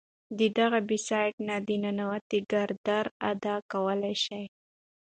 [0.37, 4.43] د دغه “Beast” نه د ننواتې کردار ادا کولے شي